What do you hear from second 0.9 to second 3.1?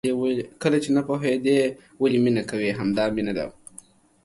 نه پوهېدې ولې مینه کوې؟ همدا